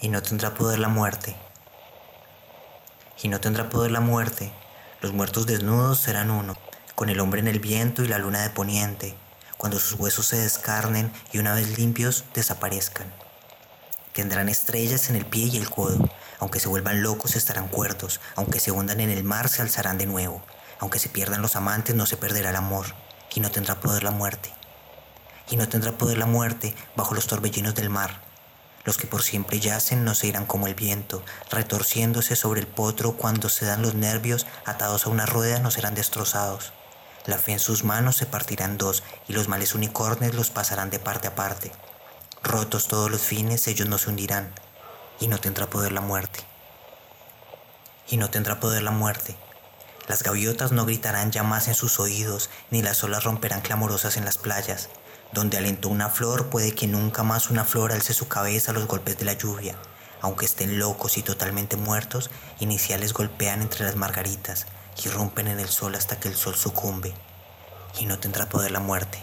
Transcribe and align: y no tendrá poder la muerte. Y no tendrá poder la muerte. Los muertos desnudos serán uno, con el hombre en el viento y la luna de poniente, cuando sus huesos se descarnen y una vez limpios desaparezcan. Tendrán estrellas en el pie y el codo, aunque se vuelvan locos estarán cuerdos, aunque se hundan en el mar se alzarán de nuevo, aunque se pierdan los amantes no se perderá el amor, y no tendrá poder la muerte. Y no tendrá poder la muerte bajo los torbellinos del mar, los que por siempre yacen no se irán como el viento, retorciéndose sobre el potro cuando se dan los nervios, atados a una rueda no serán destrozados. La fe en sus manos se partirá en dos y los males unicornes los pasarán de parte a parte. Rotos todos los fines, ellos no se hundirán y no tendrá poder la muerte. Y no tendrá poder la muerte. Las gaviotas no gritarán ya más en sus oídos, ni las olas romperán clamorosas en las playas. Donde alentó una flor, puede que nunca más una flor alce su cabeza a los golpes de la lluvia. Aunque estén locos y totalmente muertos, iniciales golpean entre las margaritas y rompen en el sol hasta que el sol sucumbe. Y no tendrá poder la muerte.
y 0.00 0.08
no 0.08 0.22
tendrá 0.22 0.54
poder 0.54 0.78
la 0.78 0.88
muerte. 0.88 1.36
Y 3.22 3.28
no 3.28 3.40
tendrá 3.40 3.68
poder 3.70 3.90
la 3.90 4.00
muerte. 4.00 4.52
Los 5.00 5.12
muertos 5.12 5.46
desnudos 5.46 6.00
serán 6.00 6.30
uno, 6.30 6.56
con 6.94 7.08
el 7.08 7.20
hombre 7.20 7.40
en 7.40 7.48
el 7.48 7.60
viento 7.60 8.02
y 8.02 8.08
la 8.08 8.18
luna 8.18 8.42
de 8.42 8.50
poniente, 8.50 9.14
cuando 9.56 9.78
sus 9.78 9.98
huesos 9.98 10.26
se 10.26 10.36
descarnen 10.36 11.12
y 11.32 11.38
una 11.38 11.54
vez 11.54 11.78
limpios 11.78 12.24
desaparezcan. 12.34 13.12
Tendrán 14.12 14.48
estrellas 14.48 15.10
en 15.10 15.16
el 15.16 15.26
pie 15.26 15.44
y 15.46 15.56
el 15.56 15.70
codo, 15.70 16.08
aunque 16.40 16.60
se 16.60 16.68
vuelvan 16.68 17.02
locos 17.02 17.36
estarán 17.36 17.68
cuerdos, 17.68 18.20
aunque 18.34 18.60
se 18.60 18.70
hundan 18.70 19.00
en 19.00 19.10
el 19.10 19.24
mar 19.24 19.48
se 19.48 19.62
alzarán 19.62 19.98
de 19.98 20.06
nuevo, 20.06 20.42
aunque 20.78 20.98
se 20.98 21.08
pierdan 21.08 21.42
los 21.42 21.56
amantes 21.56 21.94
no 21.94 22.06
se 22.06 22.16
perderá 22.16 22.50
el 22.50 22.56
amor, 22.56 22.86
y 23.34 23.40
no 23.40 23.50
tendrá 23.50 23.80
poder 23.80 24.02
la 24.02 24.10
muerte. 24.10 24.50
Y 25.50 25.56
no 25.56 25.68
tendrá 25.68 25.92
poder 25.92 26.18
la 26.18 26.26
muerte 26.26 26.74
bajo 26.96 27.14
los 27.14 27.26
torbellinos 27.26 27.74
del 27.74 27.90
mar, 27.90 28.20
los 28.86 28.96
que 28.96 29.06
por 29.06 29.22
siempre 29.22 29.60
yacen 29.60 30.04
no 30.04 30.14
se 30.14 30.28
irán 30.28 30.46
como 30.46 30.68
el 30.68 30.74
viento, 30.74 31.22
retorciéndose 31.50 32.36
sobre 32.36 32.60
el 32.60 32.66
potro 32.66 33.16
cuando 33.16 33.50
se 33.50 33.66
dan 33.66 33.82
los 33.82 33.94
nervios, 33.94 34.46
atados 34.64 35.04
a 35.04 35.10
una 35.10 35.26
rueda 35.26 35.58
no 35.58 35.70
serán 35.70 35.94
destrozados. 35.94 36.72
La 37.26 37.36
fe 37.36 37.52
en 37.52 37.58
sus 37.58 37.82
manos 37.82 38.16
se 38.16 38.24
partirá 38.24 38.64
en 38.64 38.78
dos 38.78 39.02
y 39.26 39.32
los 39.32 39.48
males 39.48 39.74
unicornes 39.74 40.34
los 40.34 40.50
pasarán 40.50 40.90
de 40.90 41.00
parte 41.00 41.26
a 41.26 41.34
parte. 41.34 41.72
Rotos 42.44 42.86
todos 42.86 43.10
los 43.10 43.20
fines, 43.20 43.66
ellos 43.66 43.88
no 43.88 43.98
se 43.98 44.08
hundirán 44.08 44.54
y 45.18 45.26
no 45.26 45.38
tendrá 45.38 45.66
poder 45.66 45.90
la 45.90 46.00
muerte. 46.00 46.40
Y 48.08 48.18
no 48.18 48.30
tendrá 48.30 48.60
poder 48.60 48.84
la 48.84 48.92
muerte. 48.92 49.36
Las 50.08 50.22
gaviotas 50.22 50.70
no 50.70 50.86
gritarán 50.86 51.32
ya 51.32 51.42
más 51.42 51.66
en 51.66 51.74
sus 51.74 51.98
oídos, 51.98 52.48
ni 52.70 52.80
las 52.80 53.02
olas 53.02 53.24
romperán 53.24 53.60
clamorosas 53.60 54.16
en 54.16 54.24
las 54.24 54.38
playas. 54.38 54.88
Donde 55.32 55.58
alentó 55.58 55.88
una 55.88 56.08
flor, 56.08 56.46
puede 56.46 56.74
que 56.74 56.86
nunca 56.86 57.24
más 57.24 57.50
una 57.50 57.64
flor 57.64 57.90
alce 57.90 58.14
su 58.14 58.28
cabeza 58.28 58.70
a 58.70 58.74
los 58.74 58.86
golpes 58.86 59.18
de 59.18 59.24
la 59.24 59.32
lluvia. 59.32 59.76
Aunque 60.20 60.46
estén 60.46 60.78
locos 60.78 61.18
y 61.18 61.22
totalmente 61.22 61.76
muertos, 61.76 62.30
iniciales 62.60 63.12
golpean 63.12 63.62
entre 63.62 63.84
las 63.84 63.96
margaritas 63.96 64.66
y 65.04 65.08
rompen 65.08 65.48
en 65.48 65.60
el 65.60 65.68
sol 65.68 65.94
hasta 65.94 66.18
que 66.20 66.28
el 66.28 66.36
sol 66.36 66.54
sucumbe. 66.54 67.12
Y 67.98 68.06
no 68.06 68.18
tendrá 68.18 68.48
poder 68.48 68.70
la 68.70 68.80
muerte. 68.80 69.18